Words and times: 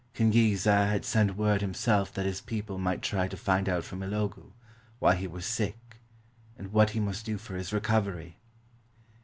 Quengueza 0.15 0.87
had 0.89 1.05
sent 1.05 1.37
word 1.37 1.61
himself 1.61 2.11
that 2.11 2.25
his 2.25 2.41
people 2.41 2.79
must 2.79 3.03
try 3.03 3.27
to 3.27 3.37
find 3.37 3.69
out 3.69 3.83
from 3.83 3.99
Ilogo 4.01 4.51
why 4.97 5.13
he 5.13 5.27
was 5.27 5.45
sick, 5.45 5.97
and 6.57 6.73
what 6.73 6.89
he 6.89 6.99
must 6.99 7.23
do 7.23 7.37
for 7.37 7.55
his 7.55 7.71
recovery. 7.71 8.39